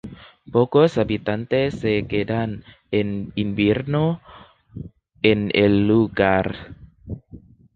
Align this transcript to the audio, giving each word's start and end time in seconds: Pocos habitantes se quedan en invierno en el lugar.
Pocos 0.51 0.97
habitantes 0.97 1.75
se 1.81 2.07
quedan 2.07 2.63
en 2.89 3.31
invierno 3.35 4.19
en 5.21 5.51
el 5.53 5.87
lugar. 5.87 6.73